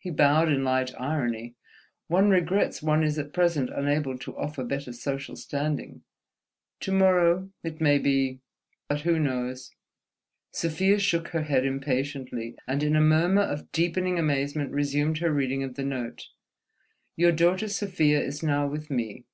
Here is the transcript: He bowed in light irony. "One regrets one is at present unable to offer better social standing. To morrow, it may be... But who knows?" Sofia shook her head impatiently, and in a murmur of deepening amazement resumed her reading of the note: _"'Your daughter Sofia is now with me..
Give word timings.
He 0.00 0.08
bowed 0.08 0.48
in 0.50 0.64
light 0.64 0.94
irony. 0.98 1.56
"One 2.06 2.30
regrets 2.30 2.82
one 2.82 3.04
is 3.04 3.18
at 3.18 3.34
present 3.34 3.68
unable 3.68 4.16
to 4.16 4.34
offer 4.38 4.64
better 4.64 4.94
social 4.94 5.36
standing. 5.36 6.04
To 6.80 6.90
morrow, 6.90 7.50
it 7.62 7.78
may 7.78 7.98
be... 7.98 8.40
But 8.88 9.02
who 9.02 9.18
knows?" 9.18 9.70
Sofia 10.52 10.98
shook 10.98 11.28
her 11.36 11.42
head 11.42 11.66
impatiently, 11.66 12.56
and 12.66 12.82
in 12.82 12.96
a 12.96 13.02
murmur 13.02 13.42
of 13.42 13.70
deepening 13.72 14.18
amazement 14.18 14.70
resumed 14.72 15.18
her 15.18 15.30
reading 15.30 15.62
of 15.62 15.74
the 15.74 15.84
note: 15.84 16.28
_"'Your 17.16 17.30
daughter 17.32 17.68
Sofia 17.68 18.22
is 18.24 18.42
now 18.42 18.66
with 18.66 18.88
me.. 18.90 19.26